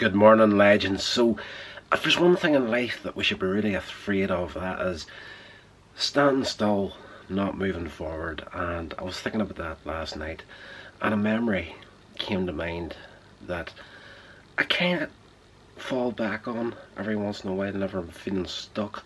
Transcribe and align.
Good 0.00 0.14
morning, 0.14 0.56
legends. 0.56 1.04
So, 1.04 1.36
if 1.92 2.02
there's 2.02 2.18
one 2.18 2.34
thing 2.34 2.54
in 2.54 2.70
life 2.70 3.02
that 3.02 3.14
we 3.14 3.22
should 3.22 3.38
be 3.38 3.44
really 3.44 3.74
afraid 3.74 4.30
of, 4.30 4.54
that 4.54 4.80
is 4.80 5.04
standing 5.94 6.44
still, 6.44 6.94
not 7.28 7.58
moving 7.58 7.86
forward. 7.86 8.46
And 8.54 8.94
I 8.96 9.04
was 9.04 9.20
thinking 9.20 9.42
about 9.42 9.58
that 9.58 9.76
last 9.84 10.16
night, 10.16 10.42
and 11.02 11.12
a 11.12 11.18
memory 11.18 11.74
came 12.16 12.46
to 12.46 12.52
mind 12.54 12.96
that 13.46 13.74
I 14.56 14.62
can't 14.62 15.10
fall 15.76 16.12
back 16.12 16.48
on 16.48 16.76
every 16.96 17.14
once 17.14 17.44
in 17.44 17.50
a 17.50 17.52
while 17.52 17.70
whenever 17.70 17.98
I'm 17.98 18.08
feeling 18.08 18.46
stuck 18.46 19.04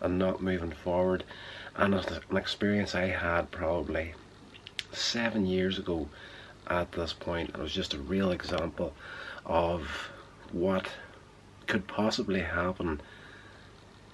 and 0.00 0.18
not 0.18 0.42
moving 0.42 0.72
forward. 0.72 1.22
And 1.76 1.94
it's 1.94 2.10
an 2.10 2.36
experience 2.36 2.96
I 2.96 3.06
had 3.06 3.52
probably 3.52 4.14
seven 4.90 5.46
years 5.46 5.78
ago 5.78 6.08
at 6.66 6.90
this 6.90 7.12
point. 7.12 7.50
It 7.50 7.58
was 7.58 7.72
just 7.72 7.94
a 7.94 8.00
real 8.00 8.32
example 8.32 8.94
of 9.46 10.10
what 10.52 10.88
could 11.66 11.86
possibly 11.86 12.40
happen 12.40 13.00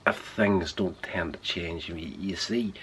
if 0.07 0.17
things 0.17 0.73
don't 0.73 1.03
tend 1.03 1.35
to 1.35 1.41
change. 1.41 1.89
You, 1.89 2.37
see 2.37 2.75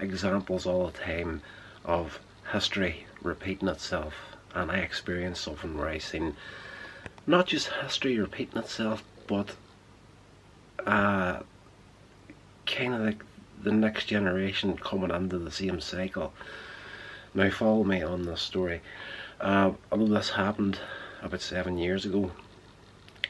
examples 0.00 0.66
all 0.66 0.86
the 0.86 0.98
time 0.98 1.42
of 1.84 2.20
history 2.52 3.06
repeating 3.22 3.68
itself, 3.68 4.14
and 4.54 4.70
I 4.70 4.78
experienced 4.78 5.42
something 5.42 5.76
where 5.76 5.88
I 5.88 5.98
seen 5.98 6.36
not 7.26 7.46
just 7.46 7.68
history 7.68 8.18
repeating 8.18 8.58
itself, 8.58 9.02
but 9.26 9.54
uh, 10.86 11.40
kind 12.66 12.94
of 12.94 13.00
like 13.00 13.24
the 13.62 13.72
next 13.72 14.06
generation 14.06 14.76
coming 14.76 15.10
into 15.10 15.38
the 15.38 15.50
same 15.50 15.80
cycle. 15.80 16.32
Now 17.34 17.50
follow 17.50 17.84
me 17.84 18.02
on 18.02 18.22
this 18.22 18.42
story. 18.42 18.80
Uh, 19.40 19.72
although 19.90 20.14
this 20.14 20.30
happened 20.30 20.78
about 21.22 21.40
seven 21.40 21.78
years 21.78 22.04
ago, 22.04 22.30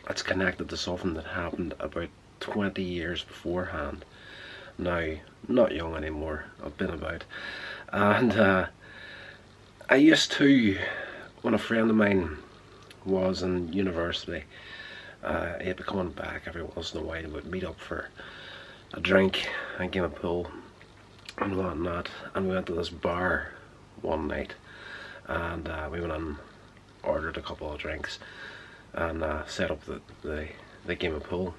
it's 0.08 0.22
connected 0.22 0.68
to 0.68 0.76
something 0.76 1.14
that 1.14 1.24
happened 1.24 1.74
about 1.80 2.08
20 2.40 2.82
years 2.82 3.22
beforehand. 3.24 4.04
Now, 4.76 5.14
not 5.48 5.74
young 5.74 5.94
anymore, 5.94 6.44
I've 6.62 6.76
been 6.76 6.90
about. 6.90 7.24
And 7.92 8.32
uh, 8.32 8.66
I 9.88 9.96
used 9.96 10.32
to, 10.32 10.78
when 11.42 11.54
a 11.54 11.58
friend 11.58 11.90
of 11.90 11.96
mine 11.96 12.38
was 13.04 13.42
in 13.42 13.72
university, 13.72 14.44
uh, 15.22 15.58
he'd 15.60 15.76
be 15.76 15.82
coming 15.84 16.10
back 16.10 16.42
every 16.46 16.62
once 16.62 16.92
in 16.92 17.00
a 17.00 17.04
while, 17.04 17.22
we'd 17.30 17.46
meet 17.46 17.64
up 17.64 17.80
for 17.80 18.08
a 18.92 19.00
drink 19.00 19.48
and 19.78 19.90
game 19.90 20.04
of 20.04 20.14
pool 20.14 20.50
and 21.38 21.56
whatnot. 21.56 22.08
And 22.34 22.48
we 22.48 22.54
went 22.54 22.66
to 22.66 22.74
this 22.74 22.90
bar 22.90 23.52
one 24.02 24.28
night 24.28 24.54
and 25.26 25.68
uh, 25.68 25.88
we 25.90 26.00
went 26.00 26.12
and 26.12 26.36
ordered 27.02 27.36
a 27.36 27.42
couple 27.42 27.72
of 27.72 27.78
drinks 27.78 28.18
and 28.94 29.22
uh, 29.22 29.44
set 29.46 29.70
up 29.70 29.84
the, 29.84 30.00
the, 30.22 30.48
the 30.86 30.94
game 30.94 31.14
of 31.14 31.24
pool. 31.24 31.54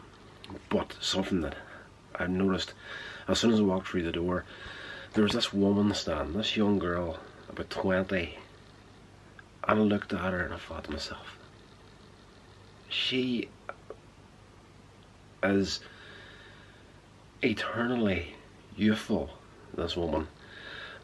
But 0.70 0.96
something 1.00 1.42
that 1.42 1.56
I 2.16 2.28
noticed 2.28 2.74
as 3.28 3.40
soon 3.40 3.54
as 3.54 3.60
I 3.60 3.64
walked 3.64 3.88
through 3.88 4.04
the 4.04 4.12
door, 4.12 4.46
there 5.14 5.24
was 5.24 5.34
this 5.34 5.54
woman 5.54 5.94
standing, 5.94 6.38
this 6.38 6.56
young 6.56 6.80
girl, 6.80 7.20
about 7.50 7.70
20, 7.70 8.38
and 9.68 9.80
I 9.80 9.82
looked 9.82 10.14
at 10.14 10.20
her 10.20 10.44
and 10.44 10.54
I 10.54 10.58
thought 10.58 10.84
to 10.86 10.92
myself, 10.92 11.38
she 12.88 13.50
is 15.42 15.80
eternally 17.42 18.36
youthful, 18.78 19.32
this 19.74 19.98
woman. 19.98 20.28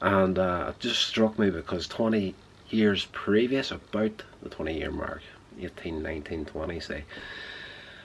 And 0.01 0.37
uh, 0.37 0.67
it 0.69 0.79
just 0.79 1.07
struck 1.07 1.37
me 1.39 1.49
because 1.49 1.87
20 1.87 2.35
years 2.69 3.05
previous, 3.11 3.71
about 3.71 4.23
the 4.41 4.49
20 4.49 4.77
year 4.77 4.91
mark, 4.91 5.21
18, 5.59 6.01
19, 6.01 6.45
20 6.45 6.79
say, 6.79 7.03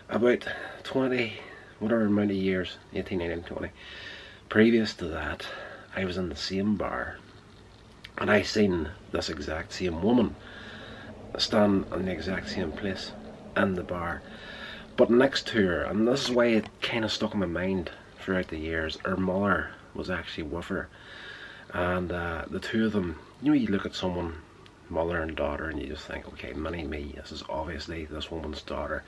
about 0.08 0.46
20, 0.84 1.34
whatever 1.78 2.06
amount 2.06 2.30
of 2.30 2.36
years, 2.36 2.78
18, 2.94 3.18
19, 3.18 3.42
20, 3.42 3.70
previous 4.48 4.94
to 4.94 5.06
that, 5.06 5.46
I 5.94 6.04
was 6.04 6.16
in 6.16 6.28
the 6.28 6.36
same 6.36 6.76
bar 6.76 7.18
and 8.18 8.30
I 8.30 8.42
seen 8.42 8.90
this 9.12 9.28
exact 9.28 9.72
same 9.72 10.02
woman 10.02 10.34
stand 11.38 11.86
in 11.92 12.06
the 12.06 12.12
exact 12.12 12.48
same 12.48 12.72
place 12.72 13.12
in 13.56 13.74
the 13.74 13.82
bar. 13.82 14.22
But 14.96 15.10
next 15.10 15.46
to 15.48 15.66
her, 15.66 15.82
and 15.82 16.08
this 16.08 16.24
is 16.24 16.30
why 16.30 16.46
it 16.46 16.66
kind 16.80 17.04
of 17.04 17.12
stuck 17.12 17.34
in 17.34 17.40
my 17.40 17.46
mind 17.46 17.90
throughout 18.18 18.48
the 18.48 18.58
years, 18.58 18.96
her 19.04 19.16
mother 19.16 19.70
was 19.94 20.08
actually 20.08 20.44
with 20.44 20.66
her. 20.66 20.88
And 21.72 22.12
uh, 22.12 22.44
the 22.50 22.60
two 22.60 22.86
of 22.86 22.92
them, 22.92 23.18
you 23.42 23.50
know, 23.50 23.54
you 23.54 23.66
look 23.66 23.84
at 23.84 23.94
someone, 23.94 24.36
mother 24.88 25.20
and 25.20 25.36
daughter, 25.36 25.69
and 25.69 25.80
you 25.80 25.88
just 25.88 26.06
think, 26.06 26.26
okay, 26.28 26.52
money 26.52 26.84
me, 26.84 27.14
this 27.16 27.32
is 27.32 27.42
obviously 27.48 28.04
this 28.04 28.30
woman's 28.30 28.62
daughter. 28.62 29.02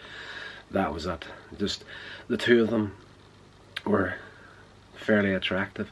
That 0.70 0.92
was 0.92 1.06
it. 1.06 1.24
Just 1.58 1.84
the 2.28 2.36
two 2.36 2.62
of 2.62 2.70
them 2.70 2.94
were 3.84 4.14
fairly 4.94 5.32
attractive, 5.32 5.90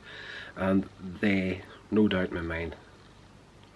and 0.56 0.88
they, 1.20 1.62
no 1.90 2.08
doubt 2.08 2.28
in 2.28 2.34
my 2.34 2.40
mind, 2.40 2.76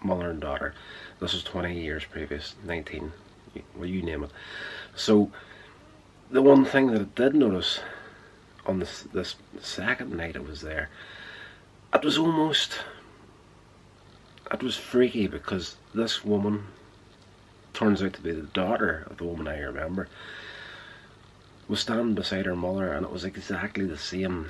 mother 0.02 0.30
and 0.30 0.40
daughter. 0.40 0.74
This 1.20 1.32
was 1.32 1.44
20 1.44 1.80
years 1.80 2.04
previous, 2.04 2.54
19, 2.64 3.12
well, 3.76 3.86
you 3.86 4.02
name 4.02 4.24
it. 4.24 4.30
So, 4.94 5.30
the 6.30 6.42
one 6.42 6.64
thing 6.64 6.88
that 6.88 7.00
I 7.00 7.04
did 7.14 7.34
notice 7.34 7.80
on 8.66 8.78
this, 8.78 9.02
this 9.12 9.36
second 9.60 10.12
night 10.12 10.36
I 10.36 10.40
was 10.40 10.60
there, 10.60 10.88
it 11.92 12.04
was 12.04 12.18
almost, 12.18 12.78
it 14.52 14.62
was 14.62 14.76
freaky 14.76 15.26
because 15.26 15.76
this 15.94 16.24
woman 16.24 16.66
turns 17.72 18.02
out 18.02 18.12
to 18.14 18.20
be 18.20 18.32
the 18.32 18.42
daughter 18.42 19.06
of 19.10 19.18
the 19.18 19.24
woman 19.24 19.46
I 19.48 19.58
remember, 19.58 20.08
was 21.68 21.80
standing 21.80 22.14
beside 22.14 22.46
her 22.46 22.56
mother 22.56 22.92
and 22.92 23.06
it 23.06 23.12
was 23.12 23.24
exactly 23.24 23.86
the 23.86 23.98
same 23.98 24.48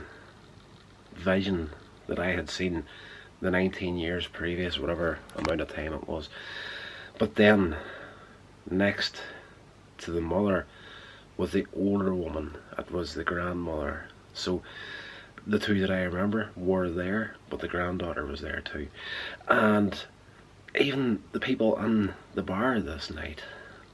vision 1.14 1.70
that 2.06 2.18
I 2.18 2.28
had 2.32 2.48
seen 2.48 2.84
the 3.40 3.50
19 3.50 3.98
years 3.98 4.26
previous, 4.26 4.78
whatever 4.78 5.18
amount 5.36 5.60
of 5.60 5.68
time 5.68 5.92
it 5.92 6.08
was. 6.08 6.28
But 7.18 7.36
then, 7.36 7.76
next 8.70 9.22
to 9.98 10.10
the 10.10 10.20
mother 10.20 10.66
was 11.36 11.52
the 11.52 11.66
older 11.74 12.14
woman, 12.14 12.56
it 12.78 12.90
was 12.90 13.14
the 13.14 13.24
grandmother. 13.24 14.04
So, 14.34 14.62
the 15.46 15.58
two 15.58 15.80
that 15.80 15.90
I 15.90 16.02
remember 16.02 16.50
were 16.56 16.90
there, 16.90 17.36
but 17.48 17.60
the 17.60 17.68
granddaughter 17.68 18.26
was 18.26 18.40
there 18.40 18.60
too. 18.60 18.88
And 19.48 20.02
even 20.78 21.22
the 21.32 21.40
people 21.40 21.78
in 21.78 22.14
the 22.34 22.42
bar 22.42 22.80
this 22.80 23.10
night, 23.10 23.42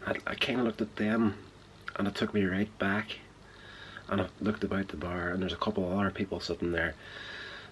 I, 0.07 0.17
I 0.27 0.35
kind 0.35 0.61
of 0.61 0.67
looked 0.67 0.81
at 0.81 0.97
them 0.97 1.35
and 1.97 2.07
it 2.07 2.15
took 2.15 2.35
me 2.35 2.45
right 2.45 2.77
back. 2.79 3.19
And 4.09 4.21
I 4.21 4.27
looked 4.41 4.65
about 4.65 4.89
the 4.89 4.97
bar 4.97 5.29
and 5.29 5.43
there's 5.43 5.53
a 5.53 5.57
couple 5.57 5.85
of 5.85 5.99
other 5.99 6.11
people 6.11 6.41
sitting 6.41 6.73
there 6.73 6.95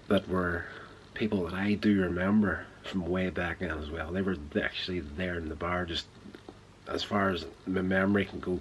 that 0.09 0.29
were 0.29 0.65
people 1.15 1.45
that 1.45 1.55
I 1.55 1.75
do 1.75 2.01
remember 2.01 2.67
from 2.83 3.07
way 3.07 3.31
back 3.31 3.61
then 3.61 3.71
as 3.71 3.91
well. 3.91 4.13
They 4.13 4.23
were 4.23 4.37
actually 4.61 5.01
there 5.01 5.37
in 5.37 5.49
the 5.49 5.55
bar 5.55 5.85
just 5.87 6.07
as 6.89 7.03
far 7.03 7.31
as 7.31 7.47
my 7.67 7.81
memory 7.83 8.25
can 8.25 8.41
go. 8.41 8.61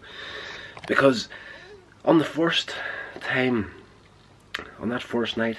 Because 0.88 1.28
on 2.06 2.20
the 2.20 2.26
first 2.26 2.74
time, 3.20 3.72
on 4.80 4.90
that 4.90 5.04
first 5.04 5.38
night, 5.38 5.58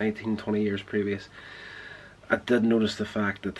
19, 0.00 0.36
20 0.36 0.62
years 0.62 0.82
previous, 0.82 1.28
I 2.30 2.36
did 2.36 2.64
notice 2.64 2.96
the 2.96 3.04
fact 3.04 3.42
that 3.42 3.58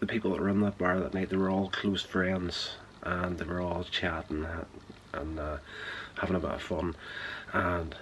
the 0.00 0.06
people 0.06 0.32
that 0.32 0.42
in 0.42 0.60
that 0.60 0.78
bar 0.78 1.00
that 1.00 1.14
night, 1.14 1.30
they 1.30 1.36
were 1.36 1.50
all 1.50 1.70
close 1.70 2.02
friends 2.02 2.76
and 3.02 3.38
they 3.38 3.44
were 3.44 3.60
all 3.60 3.84
chatting 3.84 4.46
and 5.12 5.38
uh, 5.38 5.58
having 6.18 6.36
a 6.36 6.40
bit 6.40 6.50
of 6.50 6.62
fun. 6.62 6.94
And 7.52 7.94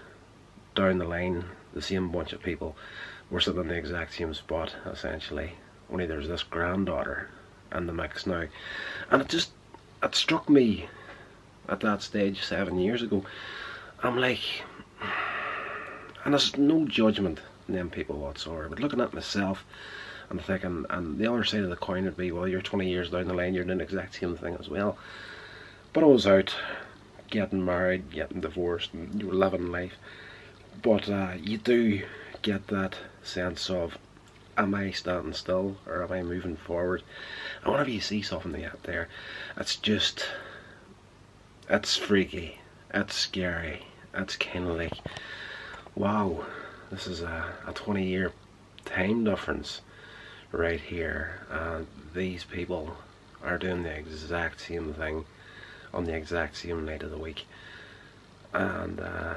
down 0.74 0.98
the 0.98 1.04
line, 1.04 1.44
the 1.72 1.82
same 1.82 2.10
bunch 2.10 2.32
of 2.32 2.42
people 2.42 2.76
were 3.30 3.40
sitting 3.40 3.60
in 3.60 3.68
the 3.68 3.74
exact 3.74 4.14
same 4.14 4.34
spot, 4.34 4.74
essentially. 4.86 5.52
Only 5.90 6.06
there's 6.06 6.28
this 6.28 6.42
granddaughter 6.42 7.28
in 7.72 7.86
the 7.86 7.92
mix 7.92 8.26
now. 8.26 8.44
And 9.10 9.22
it 9.22 9.28
just, 9.28 9.50
it 10.02 10.14
struck 10.14 10.48
me 10.48 10.88
at 11.68 11.80
that 11.80 12.02
stage 12.02 12.42
seven 12.42 12.78
years 12.78 13.02
ago. 13.02 13.24
I'm 14.02 14.18
like, 14.18 14.40
and 16.26 16.34
there's 16.34 16.58
no 16.58 16.84
judgment 16.84 17.38
in 17.68 17.74
them 17.74 17.88
people 17.88 18.18
whatsoever, 18.18 18.68
but 18.68 18.80
looking 18.80 19.00
at 19.00 19.14
myself, 19.14 19.64
I'm 20.28 20.40
thinking, 20.40 20.84
and 20.90 21.20
the 21.20 21.32
other 21.32 21.44
side 21.44 21.60
of 21.60 21.70
the 21.70 21.76
coin 21.76 22.04
would 22.04 22.16
be, 22.16 22.32
well, 22.32 22.48
you're 22.48 22.60
20 22.60 22.90
years 22.90 23.10
down 23.10 23.28
the 23.28 23.32
line, 23.32 23.54
you're 23.54 23.62
doing 23.62 23.78
the 23.78 23.84
exact 23.84 24.16
same 24.16 24.36
thing 24.36 24.56
as 24.58 24.68
well. 24.68 24.98
But 25.92 26.02
I 26.02 26.08
was 26.08 26.26
out 26.26 26.52
getting 27.30 27.64
married, 27.64 28.10
getting 28.10 28.40
divorced, 28.40 28.92
and 28.92 29.20
you 29.20 29.28
were 29.28 29.34
living 29.34 29.70
life. 29.70 29.92
But 30.82 31.08
uh, 31.08 31.34
you 31.40 31.58
do 31.58 32.02
get 32.42 32.66
that 32.66 32.96
sense 33.22 33.70
of, 33.70 33.96
am 34.58 34.74
I 34.74 34.90
standing 34.90 35.32
still 35.32 35.76
or 35.86 36.02
am 36.02 36.10
I 36.10 36.24
moving 36.24 36.56
forward? 36.56 37.04
And 37.62 37.70
whenever 37.70 37.90
you 37.90 38.00
see 38.00 38.22
something 38.22 38.50
that 38.50 38.82
there, 38.82 39.06
it's 39.56 39.76
just, 39.76 40.26
it's 41.70 41.96
freaky, 41.96 42.58
it's 42.92 43.14
scary, 43.14 43.86
it's 44.12 44.34
kind 44.34 44.68
of 44.68 44.76
like, 44.76 44.94
wow, 45.96 46.44
this 46.90 47.06
is 47.06 47.22
a, 47.22 47.52
a 47.66 47.72
20 47.72 48.06
year 48.06 48.32
time 48.84 49.24
difference 49.24 49.80
right 50.52 50.80
here 50.80 51.40
and 51.50 51.86
these 52.14 52.44
people 52.44 52.96
are 53.42 53.58
doing 53.58 53.82
the 53.82 53.90
exact 53.90 54.60
same 54.60 54.92
thing 54.92 55.24
on 55.92 56.04
the 56.04 56.14
exact 56.14 56.56
same 56.56 56.84
night 56.84 57.02
of 57.02 57.10
the 57.10 57.18
week. 57.18 57.46
And 58.52 59.00
uh, 59.00 59.34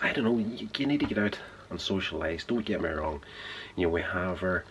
I 0.00 0.12
don't 0.12 0.24
know, 0.24 0.38
you, 0.38 0.68
you 0.76 0.86
need 0.86 1.00
to 1.00 1.06
get 1.06 1.18
out 1.18 1.38
and 1.70 1.78
socialise. 1.78 2.46
Don't 2.46 2.64
get 2.64 2.80
me 2.80 2.88
wrong. 2.88 3.22
You 3.74 3.84
know, 3.86 3.92
we 3.92 4.02
have 4.02 4.42
our 4.42 4.64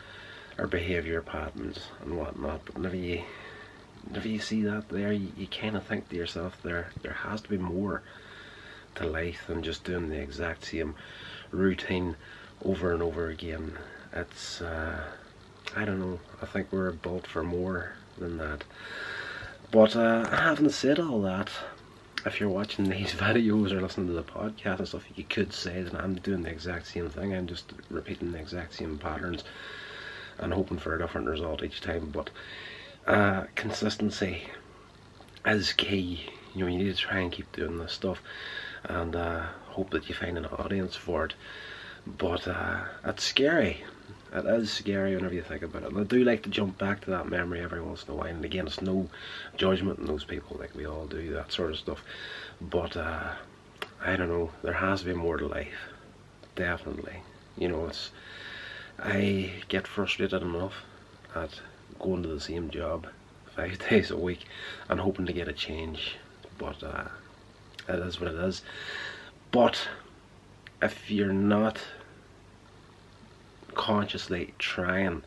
our 0.57 0.67
behaviour 0.67 1.21
patterns 1.21 1.79
and 2.01 2.17
whatnot, 2.17 2.63
but 2.65 2.75
whenever 2.75 2.95
you 2.95 3.23
whenever 4.07 4.29
you 4.29 4.39
see 4.39 4.63
that 4.63 4.87
there, 4.87 5.11
you, 5.11 5.31
you 5.35 5.47
kind 5.47 5.75
of 5.75 5.85
think 5.85 6.07
to 6.09 6.15
yourself, 6.15 6.57
there 6.63 6.91
there 7.01 7.13
has 7.13 7.41
to 7.41 7.49
be 7.49 7.57
more 7.57 8.01
to 8.95 9.07
life 9.07 9.49
and 9.49 9.63
just 9.63 9.83
doing 9.83 10.09
the 10.09 10.19
exact 10.19 10.65
same 10.65 10.95
routine 11.51 12.15
over 12.63 12.93
and 12.93 13.01
over 13.01 13.29
again. 13.29 13.73
It's 14.13 14.61
uh, 14.61 15.01
I 15.75 15.85
don't 15.85 15.99
know. 15.99 16.19
I 16.41 16.45
think 16.45 16.71
we're 16.71 16.91
built 16.91 17.27
for 17.27 17.43
more 17.43 17.93
than 18.17 18.37
that. 18.37 18.63
But 19.71 19.95
uh, 19.95 20.29
having 20.29 20.69
said 20.69 20.99
all 20.99 21.21
that, 21.23 21.49
if 22.25 22.39
you're 22.39 22.49
watching 22.49 22.85
these 22.89 23.13
videos 23.13 23.71
or 23.71 23.81
listening 23.81 24.07
to 24.07 24.13
the 24.13 24.23
podcast 24.23 24.79
and 24.79 24.87
stuff, 24.87 25.03
you 25.15 25.23
could 25.23 25.53
say 25.53 25.81
that 25.81 25.95
I'm 25.95 26.15
doing 26.15 26.43
the 26.43 26.49
exact 26.49 26.87
same 26.87 27.09
thing. 27.09 27.33
I'm 27.33 27.47
just 27.47 27.73
repeating 27.89 28.31
the 28.31 28.39
exact 28.39 28.75
same 28.75 28.97
patterns 28.97 29.43
and 30.37 30.53
hoping 30.53 30.79
for 30.79 30.95
a 30.95 30.99
different 30.99 31.27
result 31.27 31.63
each 31.63 31.81
time. 31.81 32.09
But 32.11 32.29
uh, 33.07 33.45
consistency 33.55 34.47
is 35.45 35.73
key. 35.73 36.29
You 36.53 36.61
know, 36.61 36.71
you 36.71 36.77
need 36.77 36.95
to 36.95 37.01
try 37.01 37.19
and 37.19 37.31
keep 37.31 37.51
doing 37.51 37.77
this 37.77 37.93
stuff 37.93 38.21
and 38.89 39.15
uh, 39.15 39.43
hope 39.67 39.89
that 39.91 40.09
you 40.09 40.15
find 40.15 40.37
an 40.37 40.45
audience 40.45 40.95
for 40.95 41.25
it. 41.25 41.33
But 42.05 42.47
uh, 42.47 42.83
it's 43.03 43.23
scary. 43.23 43.83
It 44.33 44.45
is 44.45 44.71
scary 44.71 45.15
whenever 45.15 45.33
you 45.33 45.41
think 45.41 45.63
about 45.63 45.83
it. 45.83 45.89
And 45.89 45.99
I 45.99 46.03
do 46.03 46.23
like 46.23 46.43
to 46.43 46.49
jump 46.49 46.77
back 46.77 47.01
to 47.01 47.09
that 47.11 47.29
memory 47.29 47.61
every 47.61 47.81
once 47.81 48.03
in 48.03 48.11
a 48.11 48.15
while. 48.15 48.27
And 48.27 48.43
again, 48.43 48.67
it's 48.67 48.81
no 48.81 49.09
judgment 49.57 49.99
in 49.99 50.05
those 50.05 50.23
people, 50.23 50.57
like 50.59 50.75
we 50.75 50.85
all 50.85 51.05
do 51.05 51.31
that 51.33 51.51
sort 51.51 51.71
of 51.71 51.77
stuff. 51.77 52.03
But 52.61 52.95
uh, 52.97 53.31
I 54.03 54.15
don't 54.15 54.29
know. 54.29 54.51
There 54.61 54.73
has 54.73 55.01
to 55.01 55.07
be 55.07 55.13
more 55.13 55.37
to 55.37 55.47
life. 55.47 55.89
Definitely. 56.55 57.21
You 57.57 57.69
know, 57.69 57.87
it's. 57.87 58.11
I 58.99 59.51
get 59.67 59.87
frustrated 59.87 60.41
enough 60.41 60.83
at 61.35 61.59
going 61.99 62.23
to 62.23 62.29
the 62.29 62.39
same 62.39 62.69
job 62.69 63.07
five 63.55 63.79
days 63.89 64.11
a 64.11 64.17
week 64.17 64.45
and 64.89 64.99
hoping 64.99 65.25
to 65.25 65.33
get 65.33 65.47
a 65.47 65.53
change. 65.53 66.17
But 66.57 66.83
uh, 66.83 67.05
it 67.87 67.99
is 67.99 68.19
what 68.19 68.31
it 68.31 68.39
is. 68.39 68.61
But 69.51 69.87
if 70.81 71.09
you're 71.09 71.33
not 71.33 71.79
consciously 73.75 74.53
trying 74.57 75.21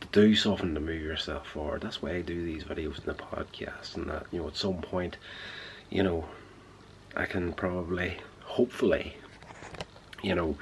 to 0.00 0.08
do 0.12 0.34
something 0.34 0.74
to 0.74 0.80
move 0.80 1.02
yourself 1.02 1.46
forward. 1.46 1.82
That's 1.82 2.02
why 2.02 2.12
I 2.12 2.22
do 2.22 2.44
these 2.44 2.64
videos 2.64 2.98
in 2.98 3.04
the 3.06 3.14
podcast 3.14 3.96
and 3.96 4.08
that, 4.08 4.26
you 4.32 4.40
know, 4.40 4.48
at 4.48 4.56
some 4.56 4.78
point, 4.78 5.16
you 5.90 6.02
know, 6.02 6.24
I 7.16 7.26
can 7.26 7.52
probably, 7.52 8.18
hopefully, 8.44 9.16
you 10.22 10.34
know, 10.34 10.56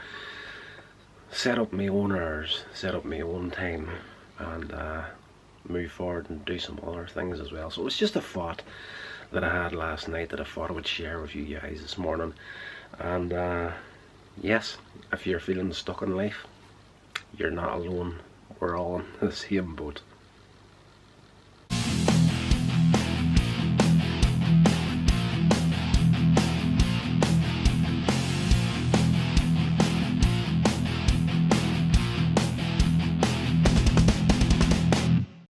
set 1.30 1.58
up 1.58 1.72
my 1.72 1.88
own 1.88 2.12
hours, 2.12 2.64
set 2.72 2.94
up 2.94 3.04
my 3.04 3.20
own 3.20 3.50
time 3.50 3.88
and 4.38 4.72
uh, 4.72 5.04
move 5.68 5.90
forward 5.92 6.30
and 6.30 6.44
do 6.44 6.58
some 6.58 6.80
other 6.86 7.06
things 7.06 7.40
as 7.40 7.52
well. 7.52 7.70
So 7.70 7.86
it's 7.86 7.98
just 7.98 8.16
a 8.16 8.20
thought 8.20 8.62
that 9.32 9.44
I 9.44 9.62
had 9.62 9.72
last 9.72 10.08
night 10.08 10.30
that 10.30 10.40
I 10.40 10.44
thought 10.44 10.70
I 10.70 10.74
would 10.74 10.86
share 10.86 11.20
with 11.20 11.34
you 11.34 11.58
guys 11.58 11.80
this 11.82 11.98
morning. 11.98 12.34
And 12.98 13.32
uh, 13.32 13.72
yes, 14.40 14.78
if 15.12 15.26
you're 15.26 15.40
feeling 15.40 15.72
stuck 15.72 16.02
in 16.02 16.16
life, 16.16 16.46
you're 17.36 17.50
not 17.50 17.78
alone. 17.78 18.20
We're 18.60 18.76
all 18.76 19.00
in 19.00 19.06
the 19.20 19.32
same 19.44 19.74
boat. 19.74 20.00